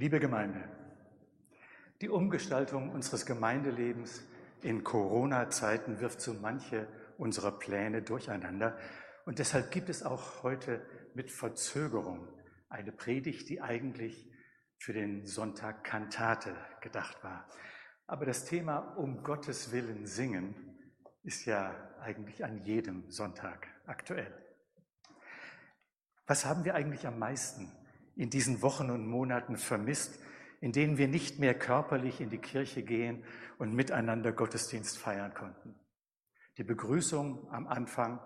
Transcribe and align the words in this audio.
Liebe 0.00 0.20
Gemeinde, 0.20 0.62
die 2.00 2.08
Umgestaltung 2.08 2.90
unseres 2.90 3.26
Gemeindelebens 3.26 4.22
in 4.62 4.84
Corona-Zeiten 4.84 5.98
wirft 5.98 6.20
so 6.20 6.34
manche 6.34 6.86
unserer 7.16 7.58
Pläne 7.58 8.02
durcheinander. 8.02 8.78
Und 9.24 9.40
deshalb 9.40 9.72
gibt 9.72 9.88
es 9.88 10.04
auch 10.04 10.44
heute 10.44 10.86
mit 11.14 11.32
Verzögerung 11.32 12.28
eine 12.68 12.92
Predigt, 12.92 13.48
die 13.48 13.60
eigentlich 13.60 14.30
für 14.78 14.92
den 14.92 15.26
Sonntag 15.26 15.82
Kantate 15.82 16.54
gedacht 16.80 17.24
war. 17.24 17.48
Aber 18.06 18.24
das 18.24 18.44
Thema 18.44 18.78
um 18.78 19.24
Gottes 19.24 19.72
Willen 19.72 20.06
singen 20.06 20.78
ist 21.24 21.44
ja 21.44 21.74
eigentlich 22.00 22.44
an 22.44 22.58
jedem 22.58 23.10
Sonntag 23.10 23.66
aktuell. 23.84 24.32
Was 26.24 26.44
haben 26.44 26.64
wir 26.64 26.76
eigentlich 26.76 27.04
am 27.04 27.18
meisten 27.18 27.72
in 28.18 28.30
diesen 28.30 28.62
Wochen 28.62 28.90
und 28.90 29.06
Monaten 29.06 29.56
vermisst, 29.56 30.18
in 30.60 30.72
denen 30.72 30.98
wir 30.98 31.06
nicht 31.06 31.38
mehr 31.38 31.56
körperlich 31.56 32.20
in 32.20 32.30
die 32.30 32.38
Kirche 32.38 32.82
gehen 32.82 33.24
und 33.58 33.72
miteinander 33.72 34.32
Gottesdienst 34.32 34.98
feiern 34.98 35.32
konnten. 35.32 35.76
Die 36.58 36.64
Begrüßung 36.64 37.48
am 37.52 37.68
Anfang, 37.68 38.18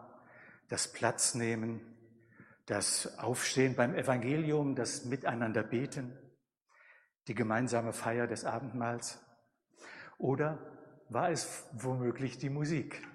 das 0.68 0.90
Platznehmen, 0.90 1.82
das 2.64 3.18
Aufstehen 3.18 3.76
beim 3.76 3.94
Evangelium, 3.94 4.74
das 4.74 5.04
Miteinander 5.04 5.62
beten, 5.62 6.18
die 7.28 7.34
gemeinsame 7.34 7.92
Feier 7.92 8.26
des 8.26 8.46
Abendmahls. 8.46 9.22
Oder 10.16 10.58
war 11.10 11.30
es 11.30 11.68
womöglich 11.72 12.38
die 12.38 12.48
Musik? 12.48 13.06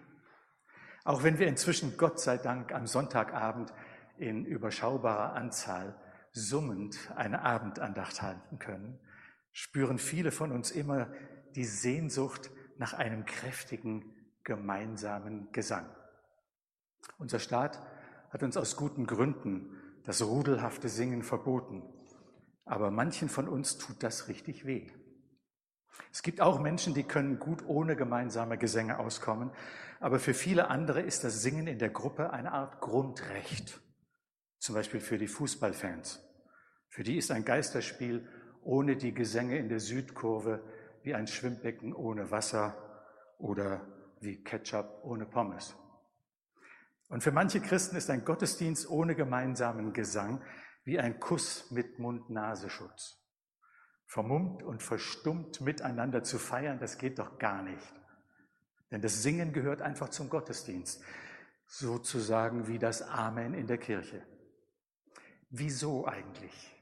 Auch 1.03 1.23
wenn 1.23 1.39
wir 1.39 1.47
inzwischen 1.47 1.97
Gott 1.97 2.19
sei 2.19 2.37
Dank 2.37 2.71
am 2.71 2.85
Sonntagabend 2.85 3.73
in 4.17 4.45
überschaubarer 4.45 5.33
Anzahl 5.33 5.99
summend 6.37 7.11
eine 7.15 7.41
Abendandacht 7.41 8.21
halten 8.21 8.59
können, 8.59 8.99
spüren 9.51 9.97
viele 9.97 10.31
von 10.31 10.51
uns 10.51 10.71
immer 10.71 11.11
die 11.55 11.65
Sehnsucht 11.65 12.51
nach 12.77 12.93
einem 12.93 13.25
kräftigen 13.25 14.13
gemeinsamen 14.43 15.51
Gesang. 15.51 15.89
Unser 17.17 17.39
Staat 17.39 17.81
hat 18.29 18.43
uns 18.43 18.55
aus 18.55 18.75
guten 18.75 19.07
Gründen 19.07 19.75
das 20.03 20.21
rudelhafte 20.21 20.89
Singen 20.89 21.23
verboten, 21.23 21.83
aber 22.65 22.91
manchen 22.91 23.29
von 23.29 23.47
uns 23.47 23.77
tut 23.77 24.03
das 24.03 24.27
richtig 24.27 24.65
weh. 24.65 24.89
Es 26.11 26.21
gibt 26.21 26.41
auch 26.41 26.59
Menschen, 26.59 26.93
die 26.93 27.03
können 27.03 27.39
gut 27.39 27.65
ohne 27.65 27.95
gemeinsame 27.95 28.57
Gesänge 28.57 28.99
auskommen, 28.99 29.51
aber 29.99 30.19
für 30.19 30.33
viele 30.33 30.69
andere 30.69 31.01
ist 31.01 31.23
das 31.23 31.41
Singen 31.41 31.67
in 31.67 31.79
der 31.79 31.89
Gruppe 31.89 32.31
eine 32.31 32.51
Art 32.51 32.79
Grundrecht, 32.81 33.81
zum 34.59 34.75
Beispiel 34.75 34.99
für 34.99 35.17
die 35.17 35.27
Fußballfans. 35.27 36.26
Für 36.89 37.03
die 37.03 37.17
ist 37.17 37.31
ein 37.31 37.45
Geisterspiel 37.45 38.27
ohne 38.61 38.97
die 38.97 39.13
Gesänge 39.13 39.57
in 39.57 39.69
der 39.69 39.79
Südkurve 39.79 40.63
wie 41.03 41.15
ein 41.15 41.27
Schwimmbecken 41.27 41.93
ohne 41.93 42.31
Wasser 42.31 42.75
oder 43.37 43.87
wie 44.19 44.43
Ketchup 44.43 45.03
ohne 45.03 45.25
Pommes. 45.25 45.75
Und 47.07 47.21
für 47.23 47.31
manche 47.31 47.61
Christen 47.61 47.95
ist 47.95 48.09
ein 48.09 48.25
Gottesdienst 48.25 48.89
ohne 48.89 49.15
gemeinsamen 49.15 49.93
Gesang 49.93 50.43
wie 50.83 50.99
ein 50.99 51.19
Kuss 51.19 51.71
mit 51.71 51.99
Mund-Nasenschutz. 51.99 53.23
Vermummt 54.05 54.63
und 54.63 54.81
verstummt 54.83 55.61
miteinander 55.61 56.23
zu 56.23 56.39
feiern, 56.39 56.79
das 56.79 56.97
geht 56.97 57.19
doch 57.19 57.39
gar 57.39 57.61
nicht. 57.61 57.93
Denn 58.91 59.01
das 59.01 59.21
Singen 59.21 59.51
gehört 59.51 59.81
einfach 59.81 60.09
zum 60.09 60.29
Gottesdienst, 60.29 61.03
sozusagen 61.65 62.67
wie 62.67 62.79
das 62.79 63.01
Amen 63.01 63.53
in 63.53 63.67
der 63.67 63.77
Kirche. 63.77 64.25
Wieso 65.49 66.05
eigentlich? 66.05 66.76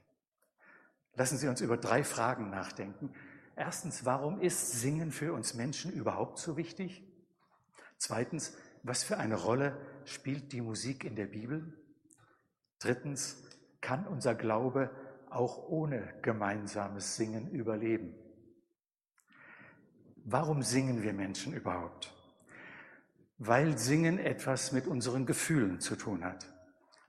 Lassen 1.16 1.38
Sie 1.38 1.48
uns 1.48 1.62
über 1.62 1.78
drei 1.78 2.04
Fragen 2.04 2.50
nachdenken. 2.50 3.12
Erstens, 3.56 4.04
warum 4.04 4.40
ist 4.40 4.72
Singen 4.72 5.10
für 5.10 5.32
uns 5.32 5.54
Menschen 5.54 5.90
überhaupt 5.92 6.38
so 6.38 6.58
wichtig? 6.58 7.02
Zweitens, 7.96 8.54
was 8.82 9.02
für 9.02 9.16
eine 9.16 9.36
Rolle 9.36 9.76
spielt 10.04 10.52
die 10.52 10.60
Musik 10.60 11.04
in 11.04 11.16
der 11.16 11.26
Bibel? 11.26 11.72
Drittens, 12.78 13.42
kann 13.80 14.06
unser 14.06 14.34
Glaube 14.34 14.90
auch 15.30 15.68
ohne 15.68 16.12
gemeinsames 16.22 17.16
Singen 17.16 17.50
überleben? 17.50 18.14
Warum 20.16 20.62
singen 20.62 21.02
wir 21.02 21.12
Menschen 21.12 21.54
überhaupt? 21.54 22.12
Weil 23.38 23.78
Singen 23.78 24.18
etwas 24.18 24.72
mit 24.72 24.86
unseren 24.86 25.24
Gefühlen 25.24 25.80
zu 25.80 25.96
tun 25.96 26.24
hat. 26.24 26.46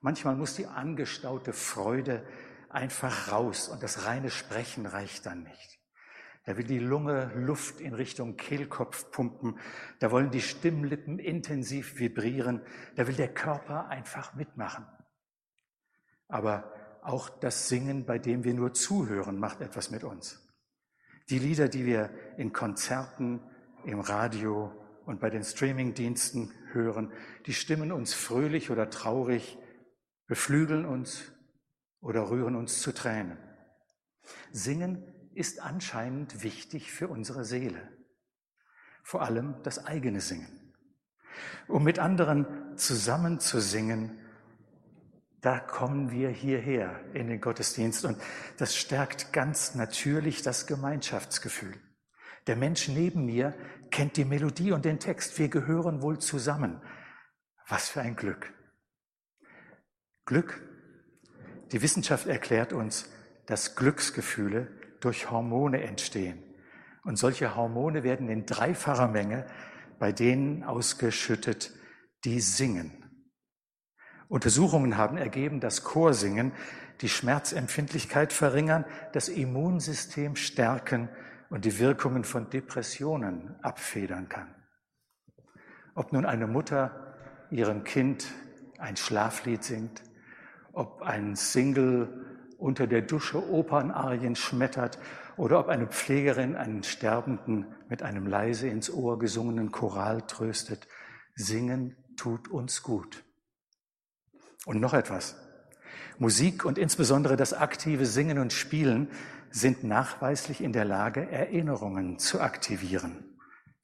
Manchmal 0.02 0.36
muss 0.36 0.56
die 0.56 0.68
angestaute 0.68 1.52
Freude 1.52 2.26
einfach 2.70 3.32
raus 3.32 3.70
und 3.70 3.84
das 3.84 4.06
reine 4.06 4.30
Sprechen 4.30 4.86
reicht 4.86 5.26
dann 5.26 5.44
nicht. 5.44 5.80
Da 6.46 6.56
will 6.56 6.64
die 6.64 6.80
Lunge 6.80 7.32
Luft 7.36 7.82
in 7.82 7.94
Richtung 7.94 8.38
Kehlkopf 8.38 9.12
pumpen, 9.12 9.60
da 10.00 10.12
wollen 10.12 10.32
die 10.32 10.42
Stimmlippen 10.42 11.20
intensiv 11.20 12.00
vibrieren, 12.00 12.62
da 12.96 13.06
will 13.06 13.16
der 13.16 13.34
Körper 13.34 13.90
einfach 13.90 14.34
mitmachen. 14.34 14.86
Aber 16.30 16.72
auch 17.02 17.30
das 17.30 17.68
Singen, 17.68 18.06
bei 18.06 18.18
dem 18.18 18.44
wir 18.44 18.54
nur 18.54 18.74
zuhören, 18.74 19.40
macht 19.40 19.62
etwas 19.62 19.92
mit 19.92 20.04
uns. 20.04 20.48
Die 21.30 21.40
Lieder, 21.40 21.68
die 21.68 21.86
wir 21.86 22.12
in 22.38 22.54
Konzerten, 22.54 23.42
im 23.84 24.00
Radio 24.00 24.72
und 25.06 25.20
bei 25.20 25.30
den 25.30 25.44
Streamingdiensten 25.44 26.54
hören, 26.72 27.12
die 27.46 27.54
stimmen 27.54 27.92
uns 27.92 28.14
fröhlich 28.14 28.72
oder 28.72 28.90
traurig, 28.90 29.58
beflügeln 30.28 30.86
uns 30.86 31.34
oder 32.08 32.30
rühren 32.30 32.56
uns 32.56 32.82
zu 32.82 32.94
Tränen. 32.94 33.38
Singen 34.54 35.04
ist 35.36 35.60
anscheinend 35.62 36.42
wichtig 36.42 36.90
für 36.90 37.10
unsere 37.10 37.44
Seele. 37.44 37.82
Vor 39.04 39.24
allem 39.24 39.62
das 39.64 39.86
eigene 39.86 40.22
Singen. 40.22 40.74
Um 41.68 41.84
mit 41.84 42.00
anderen 42.00 42.78
zusammen 42.78 43.42
zu 43.42 43.60
singen, 43.60 44.20
da 45.42 45.60
kommen 45.60 46.10
wir 46.10 46.30
hierher 46.30 46.98
in 47.14 47.28
den 47.28 47.42
Gottesdienst 47.42 48.06
und 48.06 48.18
das 48.58 48.76
stärkt 48.78 49.34
ganz 49.34 49.76
natürlich 49.76 50.42
das 50.42 50.66
Gemeinschaftsgefühl. 50.66 51.76
Der 52.48 52.56
Mensch 52.56 52.88
neben 52.88 53.26
mir 53.26 53.54
kennt 53.92 54.16
die 54.16 54.24
Melodie 54.24 54.72
und 54.72 54.86
den 54.86 55.00
Text. 55.00 55.38
Wir 55.38 55.50
gehören 55.50 56.02
wohl 56.02 56.20
zusammen. 56.20 56.82
Was 57.68 57.90
für 57.90 58.00
ein 58.00 58.16
Glück. 58.16 58.54
Glück 60.26 60.67
die 61.72 61.82
Wissenschaft 61.82 62.28
erklärt 62.28 62.74
uns, 62.74 63.10
dass 63.46 63.76
Glücksgefühle 63.76 64.68
durch 65.00 65.32
Hormone 65.32 65.82
entstehen. 65.84 66.44
Und 67.04 67.18
solche 67.18 67.56
Hormone 67.56 68.04
werden 68.04 68.30
in 68.30 68.46
dreifacher 68.46 69.08
Menge 69.08 69.46
bei 70.00 70.12
denen 70.12 70.64
ausgeschüttet, 70.64 71.72
die 72.26 72.40
singen. 72.40 73.04
Untersuchungen 74.28 74.98
haben 74.98 75.18
ergeben, 75.18 75.60
dass 75.60 75.84
Chorsingen 75.84 76.52
die 77.02 77.10
Schmerzempfindlichkeit 77.10 78.34
verringern, 78.34 78.86
das 79.14 79.30
Immunsystem 79.30 80.36
stärken 80.36 81.10
und 81.50 81.64
die 81.64 81.80
Wirkungen 81.80 82.24
von 82.24 82.50
Depressionen 82.50 83.56
abfedern 83.62 84.28
kann. 84.28 84.54
Ob 85.96 86.12
nun 86.12 86.26
eine 86.26 86.48
Mutter 86.48 87.16
ihrem 87.50 87.84
Kind 87.84 88.28
ein 88.78 88.98
Schlaflied 88.98 89.64
singt 89.64 90.02
ob 90.78 91.02
ein 91.02 91.36
Single 91.36 92.26
unter 92.58 92.88
der 92.88 93.02
Dusche 93.02 93.50
Opernarien 93.52 94.36
schmettert 94.36 95.00
oder 95.36 95.60
ob 95.60 95.68
eine 95.68 95.88
Pflegerin 95.88 96.56
einen 96.56 96.84
Sterbenden 96.84 97.66
mit 97.90 98.04
einem 98.04 98.28
leise 98.28 98.68
ins 98.68 98.90
Ohr 98.92 99.20
gesungenen 99.20 99.72
Choral 99.72 100.22
tröstet. 100.22 100.88
Singen 101.36 101.96
tut 102.16 102.48
uns 102.48 102.84
gut. 102.84 103.24
Und 104.66 104.80
noch 104.80 104.94
etwas. 104.94 105.36
Musik 106.20 106.66
und 106.66 106.78
insbesondere 106.78 107.38
das 107.38 107.54
aktive 107.54 108.06
Singen 108.06 108.40
und 108.40 108.54
Spielen 108.54 109.10
sind 109.50 109.84
nachweislich 109.84 110.62
in 110.62 110.74
der 110.74 110.86
Lage, 110.86 111.30
Erinnerungen 111.30 112.20
zu 112.20 112.42
aktivieren 112.42 113.38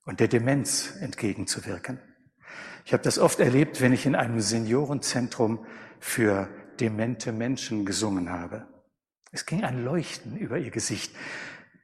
und 0.06 0.20
der 0.20 0.28
Demenz 0.28 0.96
entgegenzuwirken. 1.00 2.00
Ich 2.86 2.94
habe 2.94 3.04
das 3.04 3.18
oft 3.18 3.40
erlebt, 3.40 3.82
wenn 3.82 3.94
ich 3.94 4.06
in 4.06 4.16
einem 4.16 4.42
Seniorenzentrum 4.42 5.66
für 6.00 6.50
demente 6.80 7.32
Menschen 7.32 7.86
gesungen 7.86 8.30
habe. 8.30 8.68
Es 9.32 9.46
ging 9.46 9.64
ein 9.64 9.84
Leuchten 9.84 10.38
über 10.38 10.58
ihr 10.58 10.72
Gesicht 10.72 11.14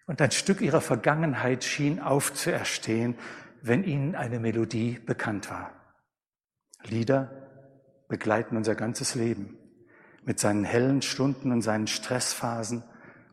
und 0.06 0.22
ein 0.22 0.32
Stück 0.32 0.62
ihrer 0.62 0.82
Vergangenheit 0.82 1.64
schien 1.64 2.00
aufzuerstehen, 2.00 3.16
wenn 3.62 3.84
ihnen 3.84 4.16
eine 4.16 4.40
Melodie 4.40 5.00
bekannt 5.06 5.50
war. 5.50 5.72
Lieder 6.84 7.50
begleiten 8.08 8.58
unser 8.58 8.76
ganzes 8.76 9.16
Leben 9.16 9.58
mit 10.24 10.40
seinen 10.40 10.64
hellen 10.64 11.02
Stunden 11.02 11.52
und 11.52 11.62
seinen 11.62 11.88
Stressphasen 11.88 12.84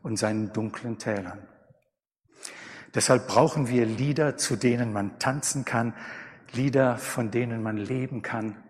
und 0.03 0.17
seinen 0.17 0.53
dunklen 0.53 0.97
Tälern. 0.97 1.47
Deshalb 2.95 3.27
brauchen 3.27 3.67
wir 3.67 3.85
Lieder, 3.85 4.37
zu 4.37 4.55
denen 4.55 4.93
man 4.93 5.19
tanzen 5.19 5.65
kann, 5.65 5.93
Lieder, 6.53 6.97
von 6.97 7.29
denen 7.29 7.61
man 7.61 7.77
leben 7.77 8.21
kann 8.21 8.63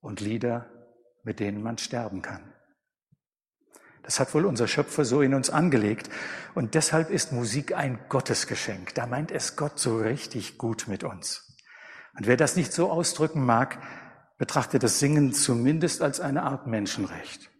und 0.00 0.20
Lieder, 0.20 0.70
mit 1.24 1.40
denen 1.40 1.62
man 1.62 1.78
sterben 1.78 2.22
kann. 2.22 2.54
Das 4.04 4.20
hat 4.20 4.34
wohl 4.34 4.44
unser 4.44 4.68
Schöpfer 4.68 5.04
so 5.04 5.22
in 5.22 5.34
uns 5.34 5.48
angelegt. 5.50 6.10
Und 6.54 6.74
deshalb 6.74 7.10
ist 7.10 7.32
Musik 7.32 7.74
ein 7.74 7.98
Gottesgeschenk. 8.10 8.94
Da 8.94 9.06
meint 9.06 9.30
es 9.30 9.56
Gott 9.56 9.78
so 9.78 9.96
richtig 9.96 10.58
gut 10.58 10.86
mit 10.88 11.04
uns. 11.04 11.56
Und 12.16 12.26
wer 12.26 12.36
das 12.36 12.54
nicht 12.54 12.72
so 12.72 12.90
ausdrücken 12.90 13.44
mag, 13.44 13.78
betrachtet 14.36 14.82
das 14.82 15.00
Singen 15.00 15.32
zumindest 15.32 16.02
als 16.02 16.20
eine 16.20 16.42
Art 16.42 16.66
Menschenrecht. 16.66 17.50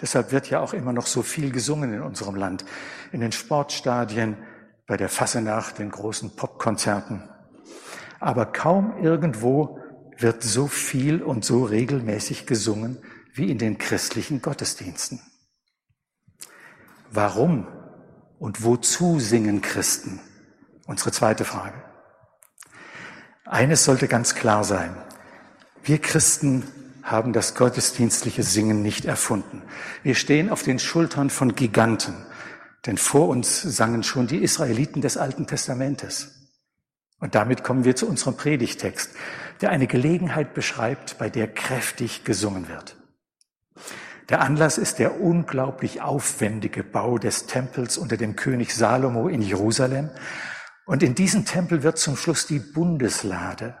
Deshalb 0.00 0.30
wird 0.30 0.48
ja 0.50 0.60
auch 0.60 0.72
immer 0.72 0.92
noch 0.92 1.06
so 1.06 1.22
viel 1.22 1.50
gesungen 1.50 1.92
in 1.92 2.02
unserem 2.02 2.36
Land. 2.36 2.64
In 3.12 3.20
den 3.20 3.32
Sportstadien, 3.32 4.36
bei 4.86 4.96
der 4.96 5.08
Fassenacht, 5.08 5.78
den 5.78 5.90
großen 5.90 6.36
Popkonzerten. 6.36 7.28
Aber 8.20 8.46
kaum 8.46 9.02
irgendwo 9.02 9.80
wird 10.18 10.42
so 10.42 10.66
viel 10.66 11.22
und 11.22 11.44
so 11.44 11.64
regelmäßig 11.64 12.46
gesungen 12.46 12.98
wie 13.34 13.50
in 13.50 13.58
den 13.58 13.78
christlichen 13.78 14.40
Gottesdiensten. 14.40 15.20
Warum 17.10 17.66
und 18.38 18.64
wozu 18.64 19.20
singen 19.20 19.62
Christen? 19.62 20.20
Unsere 20.86 21.12
zweite 21.12 21.44
Frage. 21.44 21.82
Eines 23.44 23.84
sollte 23.84 24.08
ganz 24.08 24.34
klar 24.34 24.64
sein. 24.64 24.96
Wir 25.82 25.98
Christen 25.98 26.64
haben 27.02 27.32
das 27.32 27.54
gottesdienstliche 27.54 28.42
Singen 28.42 28.82
nicht 28.82 29.04
erfunden. 29.04 29.62
Wir 30.02 30.16
stehen 30.16 30.50
auf 30.50 30.62
den 30.62 30.80
Schultern 30.80 31.30
von 31.30 31.54
Giganten, 31.54 32.14
denn 32.86 32.98
vor 32.98 33.28
uns 33.28 33.62
sangen 33.62 34.02
schon 34.02 34.26
die 34.26 34.42
Israeliten 34.42 35.00
des 35.00 35.16
Alten 35.16 35.46
Testamentes. 35.46 36.35
Und 37.18 37.34
damit 37.34 37.64
kommen 37.64 37.84
wir 37.84 37.96
zu 37.96 38.08
unserem 38.08 38.36
Predigtext, 38.36 39.10
der 39.60 39.70
eine 39.70 39.86
Gelegenheit 39.86 40.54
beschreibt, 40.54 41.18
bei 41.18 41.30
der 41.30 41.48
kräftig 41.48 42.24
gesungen 42.24 42.68
wird. 42.68 42.96
Der 44.28 44.40
Anlass 44.40 44.76
ist 44.76 44.98
der 44.98 45.20
unglaublich 45.20 46.02
aufwendige 46.02 46.82
Bau 46.82 47.16
des 47.16 47.46
Tempels 47.46 47.96
unter 47.96 48.16
dem 48.16 48.34
König 48.34 48.74
Salomo 48.74 49.28
in 49.28 49.40
Jerusalem. 49.40 50.10
Und 50.84 51.02
in 51.02 51.14
diesen 51.14 51.44
Tempel 51.44 51.82
wird 51.82 51.98
zum 51.98 52.16
Schluss 52.16 52.46
die 52.46 52.58
Bundeslade, 52.58 53.76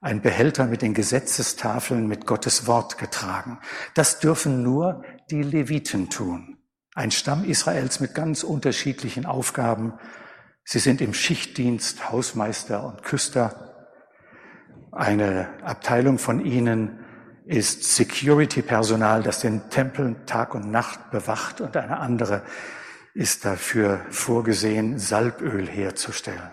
ein 0.00 0.20
Behälter 0.20 0.66
mit 0.66 0.82
den 0.82 0.94
Gesetzestafeln 0.94 2.06
mit 2.06 2.26
Gottes 2.26 2.66
Wort 2.66 2.98
getragen. 2.98 3.58
Das 3.94 4.18
dürfen 4.18 4.62
nur 4.62 5.04
die 5.30 5.42
Leviten 5.42 6.10
tun. 6.10 6.58
Ein 6.94 7.10
Stamm 7.10 7.44
Israels 7.44 8.00
mit 8.00 8.14
ganz 8.14 8.42
unterschiedlichen 8.42 9.26
Aufgaben. 9.26 9.94
Sie 10.64 10.78
sind 10.78 11.00
im 11.00 11.12
Schichtdienst 11.12 12.10
Hausmeister 12.10 12.84
und 12.84 13.02
Küster. 13.02 13.88
Eine 14.90 15.48
Abteilung 15.62 16.18
von 16.18 16.44
ihnen 16.44 17.04
ist 17.46 17.94
Security-Personal, 17.94 19.22
das 19.22 19.40
den 19.40 19.68
Tempel 19.68 20.16
Tag 20.24 20.54
und 20.54 20.70
Nacht 20.70 21.10
bewacht 21.10 21.60
und 21.60 21.76
eine 21.76 21.98
andere 21.98 22.42
ist 23.12 23.44
dafür 23.44 24.04
vorgesehen, 24.10 24.98
Salböl 24.98 25.68
herzustellen. 25.68 26.50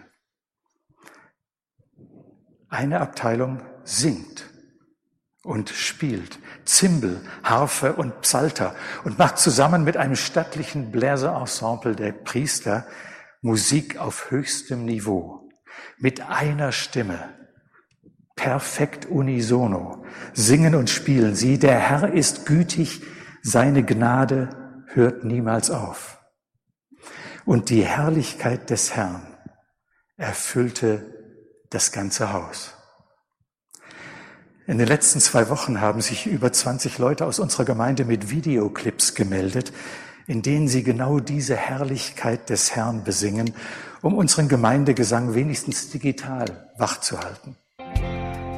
Eine 2.69 3.01
Abteilung 3.01 3.61
singt 3.83 4.45
und 5.43 5.69
spielt 5.69 6.37
Zimbel, 6.65 7.21
Harfe 7.43 7.93
und 7.93 8.21
Psalter 8.21 8.75
und 9.03 9.17
macht 9.17 9.39
zusammen 9.39 9.83
mit 9.83 9.97
einem 9.97 10.15
stattlichen 10.15 10.91
Bläserensemble 10.91 11.95
der 11.95 12.11
Priester 12.11 12.85
Musik 13.41 13.97
auf 13.97 14.29
höchstem 14.29 14.85
Niveau. 14.85 15.49
Mit 15.97 16.21
einer 16.21 16.71
Stimme. 16.71 17.33
Perfekt 18.35 19.07
unisono. 19.07 20.05
Singen 20.33 20.75
und 20.75 20.89
spielen. 20.89 21.35
Sie, 21.35 21.57
der 21.57 21.79
Herr 21.79 22.13
ist 22.13 22.45
gütig, 22.45 23.01
seine 23.41 23.83
Gnade 23.83 24.83
hört 24.93 25.23
niemals 25.23 25.71
auf. 25.71 26.19
Und 27.45 27.69
die 27.69 27.83
Herrlichkeit 27.83 28.69
des 28.69 28.95
Herrn 28.95 29.25
erfüllte 30.17 31.11
das 31.71 31.91
ganze 31.91 32.33
Haus. 32.33 32.75
In 34.67 34.77
den 34.77 34.87
letzten 34.87 35.19
zwei 35.19 35.49
Wochen 35.49 35.81
haben 35.81 36.01
sich 36.01 36.27
über 36.27 36.53
20 36.53 36.99
Leute 36.99 37.25
aus 37.25 37.39
unserer 37.39 37.65
Gemeinde 37.65 38.05
mit 38.05 38.29
Videoclips 38.29 39.15
gemeldet, 39.15 39.73
in 40.27 40.41
denen 40.41 40.67
sie 40.67 40.83
genau 40.83 41.19
diese 41.19 41.55
Herrlichkeit 41.55 42.49
des 42.49 42.75
Herrn 42.75 43.03
besingen, 43.03 43.53
um 44.01 44.13
unseren 44.15 44.47
Gemeindegesang 44.47 45.33
wenigstens 45.33 45.89
digital 45.89 46.69
wachzuhalten. 46.77 47.55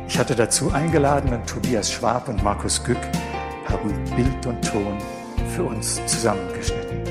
Ich 0.07 0.17
hatte 0.19 0.35
dazu 0.35 0.71
eingeladen 0.71 1.33
und 1.33 1.47
Tobias 1.47 1.91
Schwab 1.91 2.29
und 2.29 2.43
Markus 2.43 2.83
Gück 2.83 2.97
haben 3.67 3.89
Bild 4.15 4.45
und 4.45 4.61
Ton 4.63 4.97
für 5.55 5.63
uns 5.63 5.99
zusammengeschnitten. 6.05 7.02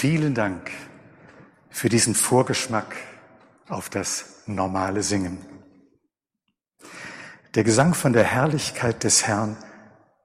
Vielen 0.00 0.32
Dank 0.32 0.70
für 1.70 1.88
diesen 1.88 2.14
Vorgeschmack 2.14 2.94
auf 3.68 3.88
das 3.88 4.44
normale 4.46 5.02
Singen. 5.02 5.44
Der 7.56 7.64
Gesang 7.64 7.94
von 7.94 8.12
der 8.12 8.22
Herrlichkeit 8.22 9.02
des 9.02 9.26
Herrn 9.26 9.56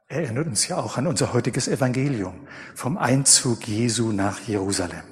erinnert 0.08 0.46
uns 0.46 0.68
ja 0.68 0.78
auch 0.78 0.98
an 0.98 1.08
unser 1.08 1.34
heutiges 1.34 1.68
Evangelium 1.68 2.48
vom 2.76 3.00
Einzug 3.00 3.68
Jesu 3.68 4.12
nach 4.12 4.42
Jerusalem. 4.42 5.06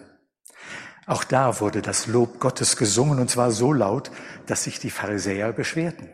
Auch 1.08 1.24
da 1.24 1.60
wurde 1.60 1.82
das 1.82 2.06
Lob 2.06 2.39
Gottes 2.39 2.77
gesungen 2.77 3.18
und 3.18 3.32
zwar 3.32 3.50
so 3.50 3.74
laut, 3.74 4.12
dass 4.46 4.65
sich 4.65 4.77
die 4.77 4.91
Pharisäer 4.91 5.53
beschwerten. 5.53 6.08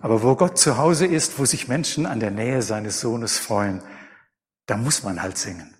Aber 0.00 0.24
wo 0.24 0.34
Gott 0.34 0.58
zu 0.58 0.78
Hause 0.78 1.06
ist, 1.06 1.38
wo 1.38 1.44
sich 1.44 1.68
Menschen 1.68 2.06
an 2.06 2.18
der 2.18 2.32
Nähe 2.32 2.60
seines 2.60 2.98
Sohnes 2.98 3.38
freuen, 3.38 3.84
da 4.66 4.76
muss 4.76 5.04
man 5.04 5.22
halt 5.22 5.38
singen. 5.38 5.76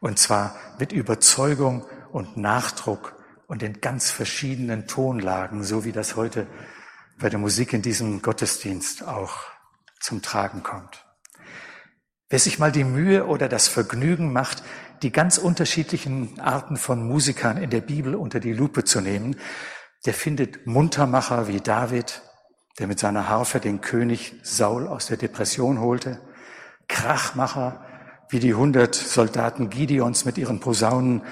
Und 0.00 0.18
zwar 0.18 0.56
mit 0.78 0.92
Überzeugung 0.92 1.84
und 2.10 2.36
Nachdruck 2.36 3.14
und 3.46 3.62
in 3.62 3.80
ganz 3.80 4.10
verschiedenen 4.10 4.86
Tonlagen, 4.86 5.62
so 5.62 5.84
wie 5.84 5.92
das 5.92 6.16
heute 6.16 6.46
bei 7.18 7.28
der 7.28 7.38
Musik 7.38 7.72
in 7.72 7.82
diesem 7.82 8.22
Gottesdienst 8.22 9.06
auch 9.06 9.36
zum 10.00 10.22
Tragen 10.22 10.62
kommt. 10.62 11.04
Wer 12.30 12.38
sich 12.38 12.58
mal 12.58 12.72
die 12.72 12.84
Mühe 12.84 13.26
oder 13.26 13.48
das 13.48 13.68
Vergnügen 13.68 14.32
macht, 14.32 14.62
die 15.02 15.12
ganz 15.12 15.36
unterschiedlichen 15.36 16.40
Arten 16.40 16.76
von 16.76 17.06
Musikern 17.06 17.56
in 17.56 17.70
der 17.70 17.80
Bibel 17.80 18.14
unter 18.14 18.40
die 18.40 18.52
Lupe 18.52 18.84
zu 18.84 19.00
nehmen, 19.00 19.36
der 20.06 20.14
findet 20.14 20.66
Muntermacher 20.66 21.48
wie 21.48 21.60
David, 21.60 22.22
der 22.78 22.86
mit 22.86 22.98
seiner 22.98 23.28
Harfe 23.28 23.60
den 23.60 23.80
König 23.80 24.34
Saul 24.42 24.86
aus 24.86 25.06
der 25.06 25.16
Depression 25.16 25.80
holte, 25.80 26.20
Krachmacher 26.88 27.84
wie 28.30 28.38
die 28.38 28.54
hundert 28.54 28.94
Soldaten 28.94 29.70
Gideons 29.70 30.24
mit 30.24 30.38
ihren 30.38 30.60
Posaunen 30.60 31.22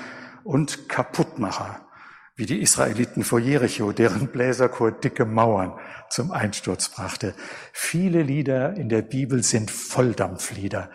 und 0.45 0.88
Kaputtmacher, 0.88 1.87
wie 2.35 2.47
die 2.47 2.61
Israeliten 2.61 3.23
vor 3.23 3.38
Jericho, 3.38 3.93
deren 3.93 4.28
Bläserchor 4.28 4.93
dicke 4.93 5.25
Mauern 5.25 5.78
zum 6.11 6.33
Einsturz 6.33 6.88
brachte. 6.88 7.35
Viele 7.73 8.23
Lieder 8.23 8.75
in 8.75 8.88
der 8.88 9.02
Bibel 9.02 9.43
sind 9.43 9.71
Volldampflieder, 9.71 10.90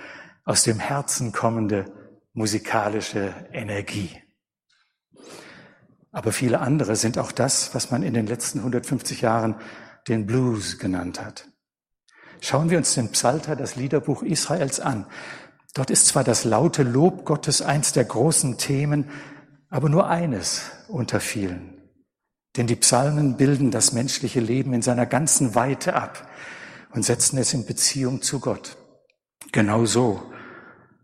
aus 0.45 0.63
dem 0.63 0.79
Herzen 0.79 1.31
kommende 1.31 1.85
musikalische 2.33 3.33
Energie. 3.51 4.21
Aber 6.11 6.31
viele 6.31 6.59
andere 6.59 6.95
sind 6.95 7.17
auch 7.17 7.31
das, 7.31 7.73
was 7.73 7.91
man 7.91 8.03
in 8.03 8.13
den 8.13 8.27
letzten 8.27 8.59
150 8.59 9.21
Jahren 9.21 9.55
den 10.07 10.25
Blues 10.25 10.79
genannt 10.79 11.23
hat. 11.23 11.47
Schauen 12.41 12.69
wir 12.69 12.77
uns 12.77 12.93
den 12.93 13.09
Psalter, 13.11 13.55
das 13.55 13.77
Liederbuch 13.77 14.21
Israels 14.21 14.81
an. 14.81 15.05
Dort 15.73 15.89
ist 15.89 16.07
zwar 16.07 16.23
das 16.23 16.43
laute 16.43 16.83
Lob 16.83 17.25
Gottes 17.25 17.61
eins 17.61 17.93
der 17.93 18.05
großen 18.05 18.57
Themen, 18.57 19.09
aber 19.69 19.89
nur 19.89 20.07
eines 20.07 20.69
unter 20.87 21.19
vielen. 21.19 21.81
Denn 22.55 22.67
die 22.67 22.75
Psalmen 22.75 23.37
bilden 23.37 23.71
das 23.71 23.93
menschliche 23.93 24.39
Leben 24.39 24.73
in 24.73 24.83
seiner 24.83 25.07
ganzen 25.07 25.55
Weite 25.55 25.95
ab 25.95 26.29
und 26.91 27.03
setzen 27.03 27.39
es 27.39 27.53
in 27.53 27.65
Beziehung 27.65 28.21
zu 28.21 28.39
Gott. 28.39 28.77
Genau 29.51 29.85
so 29.85 30.31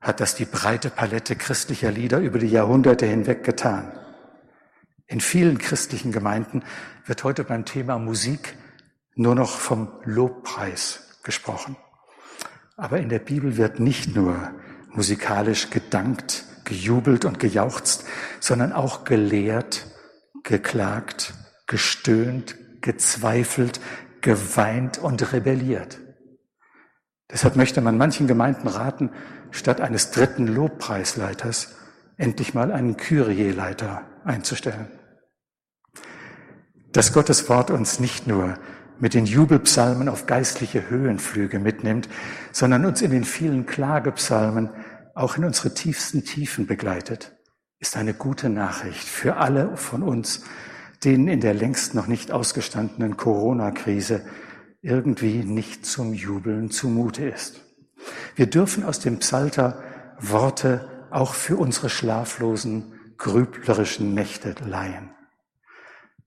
hat 0.02 0.20
das 0.20 0.36
die 0.36 0.46
breite 0.46 0.92
Palette 0.92 1.36
christlicher 1.36 1.92
Lieder 1.92 2.20
über 2.20 2.38
die 2.38 2.48
Jahrhunderte 2.48 3.08
hinweg 3.08 3.44
getan. 3.44 3.92
In 5.08 5.20
vielen 5.20 5.58
christlichen 5.58 6.12
Gemeinden 6.12 6.64
wird 7.06 7.24
heute 7.24 7.44
beim 7.44 7.66
Thema 7.66 7.98
Musik 7.98 8.56
nur 9.16 9.34
noch 9.34 9.50
vom 9.50 9.92
Lobpreis 10.04 11.20
gesprochen. 11.24 11.76
Aber 12.80 12.98
in 13.02 13.10
der 13.10 13.20
Bibel 13.20 13.58
wird 13.58 13.82
nicht 13.82 14.16
nur 14.16 14.54
musikalisch 14.94 15.70
gedankt, 15.70 16.46
gejubelt 16.64 17.26
und 17.26 17.38
gejauchzt, 17.38 18.06
sondern 18.40 18.72
auch 18.72 19.04
gelehrt, 19.04 19.86
geklagt, 20.44 21.34
gestöhnt, 21.68 22.56
gezweifelt, 22.80 23.82
geweint 24.22 24.98
und 24.98 25.34
rebelliert. 25.34 26.00
Deshalb 27.30 27.58
möchte 27.58 27.82
man 27.82 27.98
manchen 27.98 28.28
Gemeinden 28.28 28.70
raten, 28.70 29.12
statt 29.52 29.82
eines 29.82 30.12
dritten 30.12 30.48
Lobpreisleiters 30.48 31.76
endlich 32.16 32.54
mal 32.54 32.72
einen 32.72 32.96
Kyrie-Leiter 32.96 34.08
einzustellen. 34.24 34.88
Dass 36.94 37.12
Gottes 37.12 37.50
Wort 37.50 37.72
uns 37.72 38.00
nicht 38.00 38.26
nur 38.26 38.58
mit 39.00 39.14
den 39.14 39.26
Jubelpsalmen 39.26 40.10
auf 40.10 40.26
geistliche 40.26 40.90
Höhenflüge 40.90 41.60
mitnimmt, 41.60 42.10
sondern 42.52 42.86
uns 42.86 43.02
in 43.02 43.12
den 43.12 43.24
vielen 43.24 43.66
Klagepsalmen 43.66 44.70
auch 45.16 45.38
in 45.38 45.46
unsere 45.46 45.74
tiefsten 45.74 46.24
Tiefen 46.24 46.68
begleitet, 46.68 47.34
ist 47.80 47.98
eine 47.98 48.14
gute 48.14 48.50
Nachricht 48.50 49.08
für 49.08 49.38
alle 49.38 49.76
von 49.78 50.04
uns, 50.04 50.44
denen 51.04 51.28
in 51.28 51.42
der 51.42 51.54
längst 51.54 51.96
noch 51.96 52.08
nicht 52.08 52.32
ausgestandenen 52.32 53.18
Corona-Krise 53.18 54.22
irgendwie 54.82 55.44
nicht 55.44 55.86
zum 55.86 56.14
Jubeln 56.14 56.72
zumute 56.72 57.26
ist. 57.26 57.62
Wir 58.36 58.48
dürfen 58.48 58.84
aus 58.84 59.00
dem 59.00 59.20
Psalter 59.20 59.84
Worte 60.20 61.08
auch 61.12 61.34
für 61.34 61.58
unsere 61.58 61.90
schlaflosen, 61.90 62.94
grüblerischen 63.18 64.14
Nächte 64.14 64.56
leihen. 64.66 65.12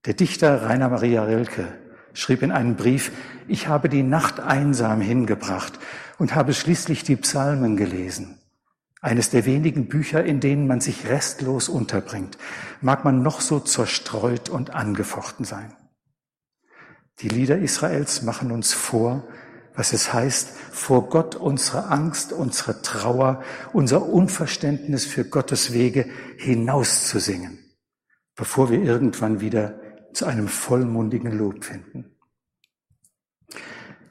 Der 0.05 0.14
Dichter 0.14 0.62
Rainer 0.62 0.88
Maria 0.88 1.25
Rilke 1.25 1.69
schrieb 2.14 2.42
in 2.42 2.52
einem 2.52 2.76
Brief, 2.76 3.12
ich 3.49 3.69
habe 3.69 3.88
die 3.88 4.02
Nacht 4.02 4.40
einsam 4.40 5.00
hingebracht 5.00 5.78
und 6.19 6.35
habe 6.35 6.54
schließlich 6.54 7.04
die 7.04 7.16
Psalmen 7.16 7.76
gelesen. 7.76 8.38
Eines 9.00 9.31
der 9.31 9.47
wenigen 9.47 9.88
Bücher, 9.88 10.25
in 10.25 10.38
denen 10.38 10.69
man 10.69 10.81
sich 10.81 11.09
restlos 11.09 11.69
unterbringt, 11.69 12.38
mag 12.81 13.04
man 13.04 13.23
noch 13.23 13.40
so 13.40 13.59
zerstreut 13.59 14.49
und 14.49 14.71
angefochten 14.71 15.45
sein. 15.45 15.75
Die 17.19 17.28
Lieder 17.28 17.59
Israels 17.59 18.23
machen 18.23 18.52
uns 18.52 18.73
vor, 18.73 19.26
was 19.75 19.92
es 19.92 20.12
heißt, 20.12 20.50
vor 20.71 21.09
Gott 21.09 21.35
unsere 21.35 21.87
Angst, 21.87 22.33
unsere 22.33 22.83
Trauer, 22.83 23.42
unser 23.73 24.07
Unverständnis 24.07 25.04
für 25.04 25.25
Gottes 25.25 25.73
Wege 25.73 26.07
hinauszusingen, 26.37 27.59
bevor 28.37 28.71
wir 28.71 28.83
irgendwann 28.83 29.40
wieder 29.40 29.82
zu 30.12 30.26
einem 30.26 30.49
vollmundigen 30.49 31.37
Lob 31.37 31.64
finden. 31.64 32.16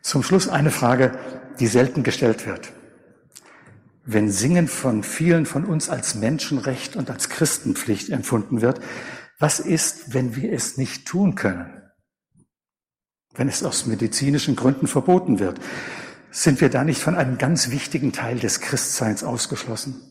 Zum 0.02 0.24
Schluss 0.24 0.48
eine 0.48 0.72
Frage, 0.72 1.18
die 1.60 1.68
selten 1.68 2.04
gestellt 2.04 2.46
wird 2.46 2.74
wenn 4.04 4.32
Singen 4.32 4.68
von 4.68 5.04
vielen 5.04 5.46
von 5.46 5.66
uns 5.66 5.90
als 5.90 6.16
Menschenrecht 6.16 6.96
und 6.96 7.10
als 7.10 7.30
Christenpflicht 7.30 8.10
empfunden 8.10 8.62
wird, 8.62 8.80
was 9.40 9.60
ist, 9.60 10.14
wenn 10.14 10.36
wir 10.36 10.52
es 10.52 10.78
nicht 10.78 11.08
tun 11.08 11.36
können? 11.36 11.82
Wenn 13.34 13.48
es 13.48 13.64
aus 13.64 13.86
medizinischen 13.86 14.56
Gründen 14.56 14.88
verboten 14.88 15.40
wird, 15.40 15.60
sind 16.32 16.62
wir 16.62 16.70
da 16.70 16.84
nicht 16.84 17.02
von 17.02 17.16
einem 17.16 17.38
ganz 17.38 17.72
wichtigen 17.72 18.12
Teil 18.12 18.40
des 18.40 18.62
Christseins 18.62 19.24
ausgeschlossen? 19.24 20.02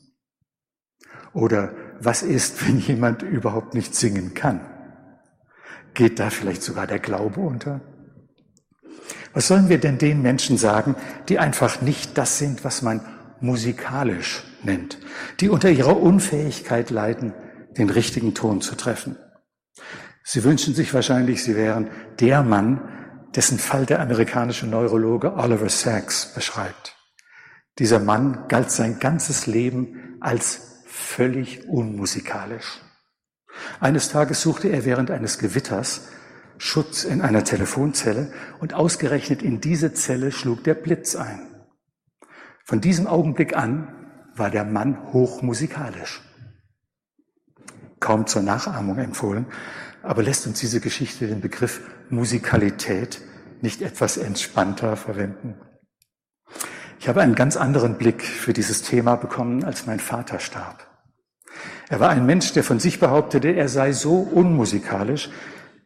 Oder 1.33 1.75
was 2.01 2.23
ist, 2.23 2.67
wenn 2.67 2.79
jemand 2.79 3.23
überhaupt 3.23 3.75
nicht 3.75 3.95
singen 3.95 4.35
kann? 4.35 4.61
Geht 6.01 6.19
da 6.19 6.31
vielleicht 6.31 6.63
sogar 6.63 6.87
der 6.87 6.99
Glaube 6.99 7.41
unter? 7.41 7.83
Was 9.35 9.49
sollen 9.49 9.69
wir 9.69 9.77
denn 9.77 9.99
den 9.99 10.23
Menschen 10.23 10.57
sagen, 10.57 10.97
die 11.29 11.39
einfach 11.39 11.83
nicht 11.83 12.17
das 12.17 12.39
sind, 12.39 12.65
was 12.65 12.81
man 12.81 13.03
musikalisch 13.43 14.43
nennt, 14.63 14.97
die 15.41 15.51
unter 15.51 15.69
ihrer 15.69 16.01
Unfähigkeit 16.01 16.89
leiden, 16.89 17.35
den 17.77 17.91
richtigen 17.91 18.33
Ton 18.33 18.63
zu 18.63 18.77
treffen. 18.77 19.19
Sie 20.25 20.43
wünschen 20.43 20.75
sich 20.75 20.95
wahrscheinlich, 20.95 21.45
Sie 21.45 21.55
wären 21.55 21.91
der 22.19 22.43
Mann, 22.43 23.29
dessen 23.37 23.59
Fall 23.59 23.85
der 23.85 24.01
amerikanische 24.01 24.67
Neurologe 24.67 25.35
Oliver 25.35 25.69
Sacks 25.69 26.33
beschreibt. 26.35 26.97
Dieser 27.79 27.99
Mann 27.99 28.47
galt 28.49 28.71
sein 28.71 29.01
ganzes 29.01 29.47
Leben 29.47 30.17
als 30.23 30.83
völlig 30.87 31.69
unmusikalisch. 31.69 32.81
Eines 33.81 34.11
Tages 34.11 34.43
suchte 34.43 34.69
er 34.69 34.85
während 34.85 35.11
eines 35.11 35.39
Gewitters 35.39 36.09
Schutz 36.59 37.05
in 37.05 37.23
einer 37.23 37.43
Telefonzelle 37.43 38.33
und 38.59 38.75
ausgerechnet 38.75 39.43
in 39.43 39.61
diese 39.61 39.95
Zelle 39.95 40.31
schlug 40.31 40.63
der 40.65 40.75
Blitz 40.75 41.17
ein. 41.17 41.47
Von 42.65 42.81
diesem 42.81 43.07
Augenblick 43.07 43.57
an 43.57 43.89
war 44.37 44.51
der 44.51 44.65
Mann 44.65 45.13
hochmusikalisch. 45.13 46.21
Kaum 47.99 48.27
zur 48.27 48.43
Nachahmung 48.43 48.99
empfohlen, 48.99 49.47
aber 50.03 50.23
lässt 50.23 50.47
uns 50.47 50.61
diese 50.61 50.81
Geschichte 50.81 51.27
den 51.27 51.41
Begriff 51.41 51.81
Musikalität 52.11 53.21
nicht 53.63 53.83
etwas 53.83 54.17
entspannter 54.17 54.97
verwenden. 54.97 55.57
Ich 56.99 57.09
habe 57.09 57.23
einen 57.23 57.35
ganz 57.35 57.57
anderen 57.57 57.97
Blick 57.97 58.23
für 58.23 58.53
dieses 58.53 58.83
Thema 58.83 59.17
bekommen, 59.17 59.65
als 59.65 59.87
mein 59.87 60.01
Vater 60.01 60.39
starb. 60.39 60.90
Er 61.91 61.99
war 61.99 62.11
ein 62.11 62.25
Mensch, 62.25 62.53
der 62.53 62.63
von 62.63 62.79
sich 62.79 63.01
behauptete, 63.01 63.49
er 63.49 63.69
sei 63.69 63.91
so 63.91 64.21
unmusikalisch, 64.21 65.29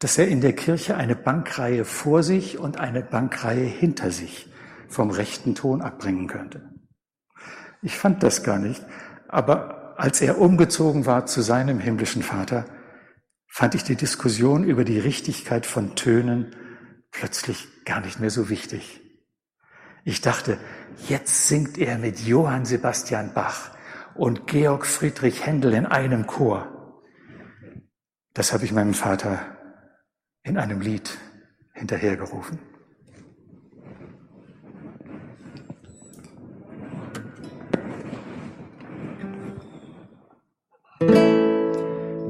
dass 0.01 0.19
er 0.19 0.29
in 0.29 0.43
der 0.43 0.53
Kirche 0.53 0.99
eine 0.99 1.17
Bankreihe 1.17 1.87
vor 1.87 2.23
sich 2.23 2.59
und 2.59 2.79
eine 2.79 3.01
Bankreihe 3.01 3.65
hinter 3.65 4.11
sich 4.11 4.53
vom 4.87 5.11
rechten 5.11 5.55
Ton 5.55 5.81
abbringen 5.81 6.27
könnte. 6.27 6.61
Ich 7.81 7.97
fand 7.97 8.23
das 8.23 8.43
gar 8.43 8.59
nicht. 8.59 8.85
Aber 9.29 9.95
als 9.99 10.21
er 10.21 10.39
umgezogen 10.39 11.07
war 11.07 11.25
zu 11.25 11.41
seinem 11.41 11.81
himmlischen 11.81 12.23
Vater, 12.23 12.67
fand 13.49 13.75
ich 13.75 13.83
die 13.83 13.97
Diskussion 13.97 14.63
über 14.63 14.85
die 14.85 14.99
Richtigkeit 14.99 15.65
von 15.65 15.95
Tönen 15.95 16.55
plötzlich 17.13 17.67
gar 17.87 18.03
nicht 18.03 18.21
mehr 18.21 18.31
so 18.31 18.51
wichtig. 18.51 19.01
Ich 20.05 20.21
dachte, 20.21 20.59
jetzt 21.09 21.49
singt 21.49 21.79
er 21.79 21.97
mit 21.97 22.21
Johann 22.21 22.67
Sebastian 22.67 23.33
Bach 23.33 23.74
und 24.15 24.47
Georg 24.47 24.87
Friedrich 24.87 25.45
Händel 25.47 25.75
in 25.75 25.87
einem 25.87 26.27
Chor. 26.27 27.03
Das 28.33 28.53
habe 28.53 28.65
ich 28.65 28.73
meinem 28.73 28.95
Vater 28.95 29.39
in 30.43 30.59
einem 30.59 30.81
Lied 30.81 31.19
hinterhergerufen. 31.73 32.59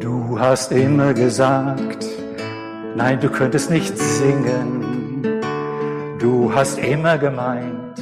Du 0.00 0.38
hast 0.40 0.72
immer 0.72 1.14
gesagt, 1.14 2.06
nein, 2.96 3.20
du 3.20 3.28
könntest 3.28 3.70
nicht 3.70 3.96
singen. 3.96 5.22
Du 6.18 6.52
hast 6.54 6.78
immer 6.78 7.18
gemeint, 7.18 7.98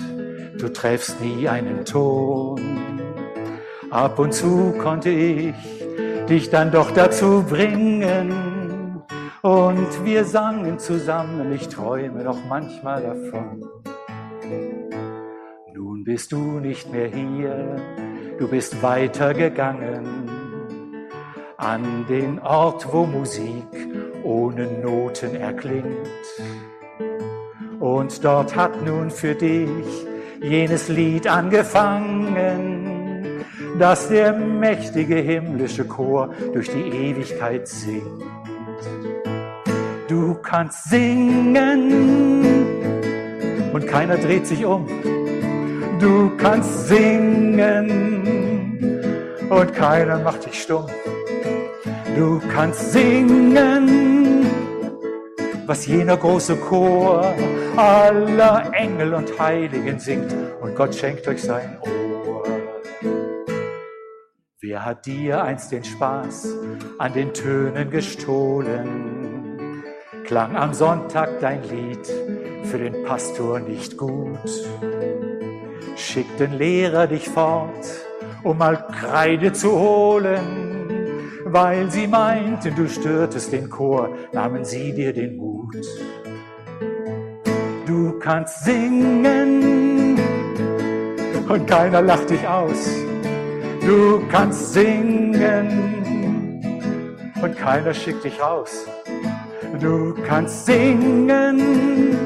du 0.59 0.73
treffst 0.73 1.21
nie 1.21 1.49
einen 1.49 1.85
Ton. 1.85 3.02
Ab 3.93 4.19
und 4.19 4.33
zu 4.33 4.73
konnte 4.79 5.11
ich 5.11 5.55
dich 6.27 6.49
dann 6.49 6.71
doch 6.71 6.93
dazu 6.93 7.45
bringen. 7.47 8.33
Und 9.43 10.05
wir 10.07 10.25
sangen 10.25 10.79
zusammen, 10.79 11.53
ich 11.53 11.69
träume 11.69 12.25
noch 12.25 12.39
manchmal 12.49 13.03
davon. 13.03 13.63
Nun 15.75 16.05
bist 16.05 16.33
du 16.33 16.59
nicht 16.59 16.91
mehr 16.91 17.09
hier, 17.09 17.77
du 18.39 18.49
bist 18.49 18.83
weitergegangen 18.83 20.31
an 21.59 22.07
den 22.09 22.39
Ort, 22.39 22.91
wo 22.91 23.05
Musik 23.05 23.67
ohne 24.25 24.69
Noten 24.81 25.37
erklingt. 25.37 26.09
Und 27.79 28.25
dort 28.25 28.57
hat 28.57 28.87
nun 28.87 29.11
für 29.11 29.35
dich 29.35 30.07
jenes 30.41 30.89
Lied 30.89 31.27
angefangen, 31.27 32.82
das 33.83 34.09
der 34.09 34.33
mächtige 34.33 35.17
himmlische 35.17 35.85
Chor 35.85 36.33
durch 36.53 36.71
die 36.71 36.85
Ewigkeit 36.85 37.67
singt. 37.67 38.23
Du 40.07 40.35
kannst 40.35 40.89
singen 40.89 42.45
und 43.73 43.85
keiner 43.89 44.19
dreht 44.19 44.47
sich 44.47 44.65
um. 44.65 44.87
Du 45.99 46.31
kannst 46.37 46.87
singen 46.87 48.21
und 49.51 49.75
keiner 49.75 50.21
macht 50.21 50.47
dich 50.47 50.63
stumm. 50.63 50.87
Du 52.17 52.41
kannst 52.55 52.93
singen, 52.93 54.47
was 55.67 55.89
jener 55.89 56.17
große 56.17 56.55
Chor 56.55 57.35
aller 57.77 58.71
Engel 58.75 59.15
und 59.15 59.37
Heiligen 59.41 59.99
singt 59.99 60.33
und 60.61 60.77
Gott 60.77 60.95
schenkt 60.95 61.27
euch 61.27 61.43
sein 61.43 61.79
Ohr. 61.81 62.02
Hat 64.85 65.07
dir 65.07 65.45
einst 65.45 65.71
den 65.71 65.85
Spaß 65.85 66.49
an 66.99 67.13
den 67.13 67.33
Tönen 67.33 67.89
gestohlen? 67.89 69.85
Klang 70.25 70.57
am 70.57 70.75
Sonntag 70.75 71.39
dein 71.41 71.63
Lied 71.69 72.05
für 72.65 72.79
den 72.79 73.05
Pastor 73.05 73.61
nicht 73.61 73.97
gut? 73.97 74.67
Schickt 75.95 76.41
den 76.41 76.55
Lehrer 76.59 77.07
dich 77.07 77.29
fort, 77.29 77.87
um 78.43 78.59
mal 78.59 78.89
Kreide 78.89 79.53
zu 79.53 79.71
holen? 79.71 80.73
weil 81.45 81.91
sie 81.91 82.07
meinten, 82.07 82.75
du 82.75 82.89
störtest 82.89 83.53
den 83.53 83.69
Chor, 83.69 84.09
nahmen 84.33 84.65
sie 84.65 84.95
dir 84.95 85.13
den 85.13 85.37
Mut. 85.37 85.77
Du 87.87 88.19
kannst 88.19 88.65
singen 88.65 90.19
und 91.47 91.67
keiner 91.67 92.01
lacht 92.01 92.31
dich 92.31 92.49
aus. 92.49 93.12
Du 93.85 94.23
kannst 94.29 94.75
singen 94.75 95.67
und 97.43 97.57
keiner 97.57 97.93
schickt 97.93 98.23
dich 98.25 98.41
raus. 98.41 98.87
Du 99.81 100.15
kannst 100.27 100.67
singen, 100.67 102.17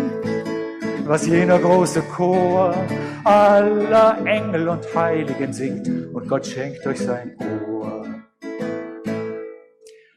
was 1.07 1.27
jener 1.27 1.59
große 1.59 2.03
Chor 2.03 2.75
aller 3.25 4.19
Engel 4.27 4.69
und 4.69 4.85
Heiligen 4.95 5.53
singt 5.53 5.89
und 5.89 6.29
Gott 6.29 6.47
schenkt 6.47 6.87
euch 6.87 7.01
sein 7.01 7.35
Ohr. 7.71 8.05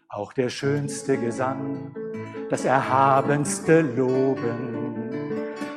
Auch 0.09 0.33
der 0.33 0.49
schönste 0.49 1.17
Gesang, 1.17 1.95
das 2.49 2.65
erhabenste 2.65 3.81
Loben, 3.81 5.11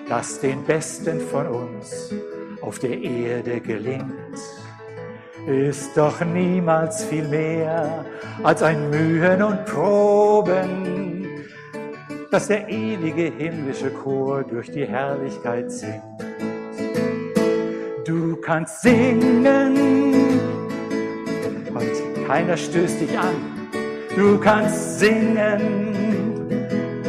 das 0.08 0.40
den 0.40 0.64
Besten 0.64 1.20
von 1.20 1.46
uns 1.46 2.12
auf 2.60 2.80
der 2.80 3.00
Erde 3.00 3.60
gelingt, 3.60 4.21
ist 5.46 5.96
doch 5.96 6.20
niemals 6.24 7.04
viel 7.04 7.26
mehr 7.28 8.04
als 8.42 8.62
ein 8.62 8.90
Mühen 8.90 9.42
und 9.42 9.64
Proben, 9.64 11.26
das 12.30 12.48
der 12.48 12.68
ewige 12.68 13.32
himmlische 13.36 13.90
Chor 13.90 14.42
durch 14.44 14.70
die 14.70 14.86
Herrlichkeit 14.86 15.70
singt. 15.70 16.02
Du 18.04 18.36
kannst 18.36 18.82
singen 18.82 19.76
und 21.74 22.26
keiner 22.26 22.56
stößt 22.56 23.00
dich 23.00 23.18
an 23.18 23.52
Du 24.14 24.38
kannst 24.38 24.98
singen 24.98 25.96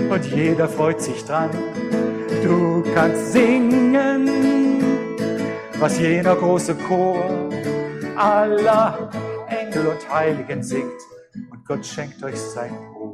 und 0.09 0.25
jeder 0.25 0.69
freut 0.69 1.01
sich 1.01 1.25
dran. 1.25 1.49
Du 2.41 2.81
kannst 2.95 3.33
singen, 3.33 4.29
was 5.79 5.99
jener 5.99 6.35
große 6.35 6.75
Chor 6.75 7.42
aller 8.17 9.09
Engel 9.47 9.87
und 9.87 10.09
Heiligen 10.09 10.63
singt. 10.63 11.01
Und 11.51 11.65
Gott 11.65 11.85
schenkt 11.85 12.23
euch 12.23 12.37
sein 12.37 12.77
Ohr. 12.95 13.13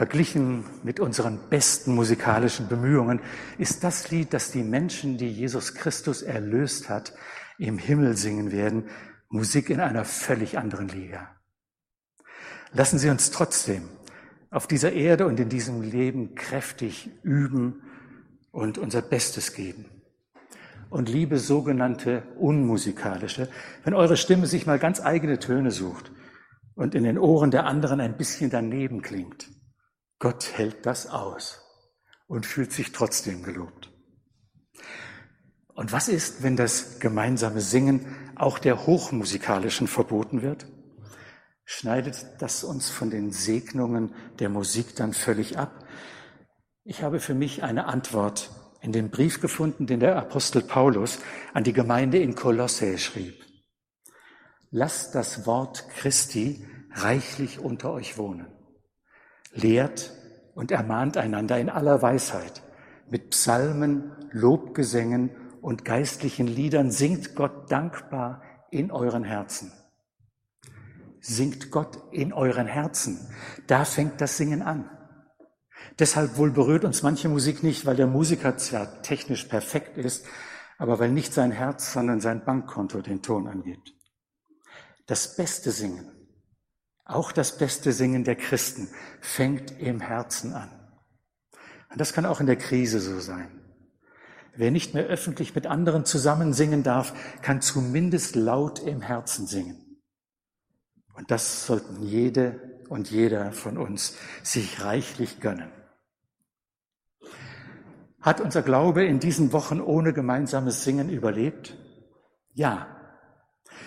Verglichen 0.00 0.64
mit 0.82 0.98
unseren 0.98 1.50
besten 1.50 1.94
musikalischen 1.94 2.68
Bemühungen 2.68 3.20
ist 3.58 3.84
das 3.84 4.10
Lied, 4.10 4.32
das 4.32 4.50
die 4.50 4.62
Menschen, 4.62 5.18
die 5.18 5.28
Jesus 5.28 5.74
Christus 5.74 6.22
erlöst 6.22 6.88
hat, 6.88 7.12
im 7.58 7.76
Himmel 7.76 8.16
singen 8.16 8.50
werden, 8.50 8.88
Musik 9.30 9.70
in 9.70 9.78
einer 9.80 10.04
völlig 10.04 10.58
anderen 10.58 10.88
Liga. 10.88 11.36
Lassen 12.72 12.98
Sie 12.98 13.08
uns 13.08 13.30
trotzdem 13.30 13.88
auf 14.50 14.66
dieser 14.66 14.92
Erde 14.92 15.26
und 15.26 15.38
in 15.38 15.48
diesem 15.48 15.82
Leben 15.82 16.34
kräftig 16.34 17.10
üben 17.22 17.82
und 18.50 18.76
unser 18.76 19.02
Bestes 19.02 19.54
geben. 19.54 19.84
Und 20.88 21.08
liebe 21.08 21.38
sogenannte 21.38 22.24
unmusikalische, 22.38 23.48
wenn 23.84 23.94
eure 23.94 24.16
Stimme 24.16 24.48
sich 24.48 24.66
mal 24.66 24.80
ganz 24.80 25.00
eigene 25.00 25.38
Töne 25.38 25.70
sucht 25.70 26.10
und 26.74 26.96
in 26.96 27.04
den 27.04 27.16
Ohren 27.16 27.52
der 27.52 27.66
anderen 27.66 28.00
ein 28.00 28.16
bisschen 28.16 28.50
daneben 28.50 29.00
klingt, 29.00 29.48
Gott 30.18 30.50
hält 30.54 30.84
das 30.86 31.06
aus 31.06 31.62
und 32.26 32.46
fühlt 32.46 32.72
sich 32.72 32.90
trotzdem 32.90 33.44
gelobt. 33.44 33.92
Und 35.68 35.92
was 35.92 36.08
ist, 36.08 36.42
wenn 36.42 36.56
das 36.56 36.98
gemeinsame 36.98 37.60
Singen 37.60 38.04
auch 38.42 38.58
der 38.58 38.86
Hochmusikalischen 38.86 39.88
verboten 39.88 40.42
wird? 40.42 40.66
Schneidet 41.64 42.26
das 42.40 42.64
uns 42.64 42.90
von 42.90 43.10
den 43.10 43.30
Segnungen 43.30 44.14
der 44.38 44.48
Musik 44.48 44.96
dann 44.96 45.12
völlig 45.12 45.58
ab? 45.58 45.84
Ich 46.84 47.02
habe 47.02 47.20
für 47.20 47.34
mich 47.34 47.62
eine 47.62 47.86
Antwort 47.86 48.50
in 48.80 48.92
dem 48.92 49.10
Brief 49.10 49.40
gefunden, 49.40 49.86
den 49.86 50.00
der 50.00 50.16
Apostel 50.16 50.62
Paulus 50.62 51.20
an 51.54 51.64
die 51.64 51.72
Gemeinde 51.72 52.18
in 52.18 52.34
Kolosse 52.34 52.98
schrieb. 52.98 53.44
Lasst 54.70 55.14
das 55.14 55.46
Wort 55.46 55.88
Christi 55.90 56.66
reichlich 56.92 57.60
unter 57.60 57.92
euch 57.92 58.18
wohnen 58.18 58.46
lehrt 59.52 60.12
und 60.54 60.70
ermahnt 60.70 61.16
einander 61.16 61.58
in 61.58 61.68
aller 61.68 62.02
Weisheit. 62.02 62.62
Mit 63.08 63.30
Psalmen, 63.30 64.12
Lobgesängen 64.30 65.30
und 65.60 65.84
geistlichen 65.84 66.46
Liedern 66.46 66.90
singt 66.90 67.34
Gott 67.34 67.70
dankbar 67.70 68.42
in 68.70 68.90
euren 68.90 69.24
Herzen. 69.24 69.72
Singt 71.20 71.70
Gott 71.70 71.98
in 72.12 72.32
euren 72.32 72.66
Herzen. 72.66 73.28
Da 73.66 73.84
fängt 73.84 74.20
das 74.20 74.36
Singen 74.36 74.62
an. 74.62 74.90
Deshalb 75.98 76.36
wohl 76.36 76.50
berührt 76.50 76.84
uns 76.84 77.02
manche 77.02 77.28
Musik 77.28 77.62
nicht, 77.62 77.84
weil 77.84 77.96
der 77.96 78.06
Musiker 78.06 78.56
zwar 78.56 79.02
technisch 79.02 79.44
perfekt 79.44 79.98
ist, 79.98 80.24
aber 80.78 80.98
weil 80.98 81.10
nicht 81.10 81.34
sein 81.34 81.50
Herz, 81.50 81.92
sondern 81.92 82.20
sein 82.20 82.44
Bankkonto 82.44 83.02
den 83.02 83.22
Ton 83.22 83.46
angibt. 83.46 83.92
Das 85.06 85.36
beste 85.36 85.72
Singen 85.72 86.20
auch 87.10 87.32
das 87.32 87.58
beste 87.58 87.92
Singen 87.92 88.22
der 88.22 88.36
Christen 88.36 88.88
fängt 89.20 89.72
im 89.80 90.00
Herzen 90.00 90.54
an. 90.54 90.70
Und 91.90 92.00
das 92.00 92.12
kann 92.12 92.24
auch 92.24 92.38
in 92.38 92.46
der 92.46 92.56
Krise 92.56 93.00
so 93.00 93.18
sein. 93.18 93.50
Wer 94.56 94.70
nicht 94.70 94.94
mehr 94.94 95.06
öffentlich 95.06 95.54
mit 95.54 95.66
anderen 95.66 96.04
zusammen 96.04 96.52
singen 96.52 96.82
darf, 96.82 97.12
kann 97.42 97.60
zumindest 97.60 98.36
laut 98.36 98.80
im 98.80 99.00
Herzen 99.00 99.46
singen. 99.46 100.00
Und 101.14 101.30
das 101.30 101.66
sollten 101.66 102.02
jede 102.02 102.60
und 102.88 103.10
jeder 103.10 103.52
von 103.52 103.78
uns 103.78 104.16
sich 104.42 104.82
reichlich 104.82 105.40
gönnen. 105.40 105.70
Hat 108.20 108.40
unser 108.40 108.62
Glaube 108.62 109.04
in 109.04 109.18
diesen 109.18 109.52
Wochen 109.52 109.80
ohne 109.80 110.12
gemeinsames 110.12 110.84
Singen 110.84 111.08
überlebt? 111.08 111.76
Ja. 112.52 112.88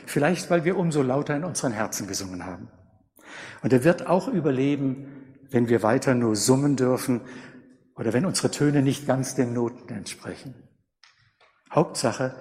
Vielleicht, 0.06 0.50
weil 0.50 0.66
wir 0.66 0.78
umso 0.78 1.02
lauter 1.04 1.36
in 1.36 1.44
unseren 1.44 1.72
Herzen 1.72 2.08
gesungen 2.08 2.46
haben. 2.46 2.70
Und 3.62 3.74
er 3.74 3.84
wird 3.84 4.08
auch 4.08 4.28
überleben, 4.28 5.38
wenn 5.50 5.70
wir 5.70 5.84
weiter 5.84 6.16
nur 6.16 6.36
summen 6.36 6.76
dürfen 6.76 7.22
oder 7.96 8.14
wenn 8.14 8.26
unsere 8.26 8.52
Töne 8.52 8.82
nicht 8.82 9.06
ganz 9.06 9.36
den 9.36 9.54
Noten 9.54 9.94
entsprechen. 9.94 10.56
Hauptsache, 11.72 12.36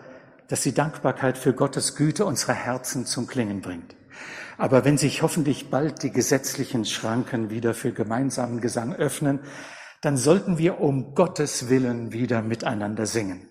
dass 0.49 0.63
die 0.63 0.75
Dankbarkeit 0.75 1.39
für 1.39 1.55
Gottes 1.55 1.97
Güte 1.97 2.25
unsere 2.25 2.55
Herzen 2.55 3.07
zum 3.07 3.27
Klingen 3.27 3.61
bringt. 3.61 3.97
Aber 4.59 4.85
wenn 4.85 4.99
sich 4.99 5.23
hoffentlich 5.23 5.71
bald 5.71 6.03
die 6.03 6.11
gesetzlichen 6.11 6.85
Schranken 6.85 7.51
wieder 7.51 7.75
für 7.75 7.93
gemeinsamen 7.93 8.61
Gesang 8.61 8.95
öffnen, 8.95 9.41
dann 10.03 10.17
sollten 10.17 10.59
wir 10.59 10.81
um 10.81 11.15
Gottes 11.15 11.69
Willen 11.69 12.13
wieder 12.13 12.43
miteinander 12.43 13.07
singen. 13.07 13.49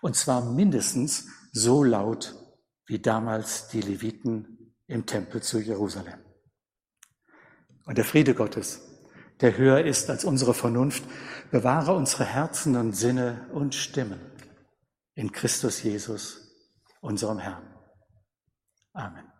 Und 0.00 0.16
zwar 0.16 0.44
mindestens 0.44 1.26
so 1.52 1.82
laut 1.82 2.34
wie 2.86 3.00
damals 3.00 3.68
die 3.68 3.80
Leviten 3.80 4.74
im 4.86 5.06
Tempel 5.06 5.42
zu 5.42 5.58
Jerusalem. 5.58 6.20
Und 7.86 7.98
der 7.98 8.04
Friede 8.04 8.34
Gottes, 8.34 8.93
der 9.40 9.56
höher 9.56 9.84
ist 9.84 10.10
als 10.10 10.24
unsere 10.24 10.54
Vernunft, 10.54 11.04
bewahre 11.50 11.94
unsere 11.94 12.24
Herzen 12.24 12.76
und 12.76 12.94
Sinne 12.94 13.48
und 13.52 13.74
Stimmen 13.74 14.20
in 15.14 15.32
Christus 15.32 15.82
Jesus, 15.82 16.50
unserem 17.00 17.38
Herrn. 17.38 17.62
Amen. 18.92 19.33